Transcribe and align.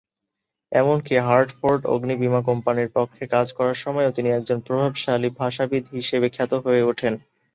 এমনকী 0.71 1.15
হার্টফোর্ড 1.19 1.81
অগ্নি 1.85 2.15
বীমা 2.17 2.41
কোম্পানির 2.41 2.89
পক্ষে 2.97 3.23
কাজ 3.27 3.47
করার 3.57 3.77
সময়েও 3.77 4.15
তিনি 4.17 4.29
একজন 4.31 4.57
প্রভাবশালী 4.67 5.29
ভাষাবিদ 5.39 5.83
হিসেবে 5.95 6.27
খ্যাত 6.29 6.51
হয়ে 6.65 6.81
ওঠেন। 6.83 7.13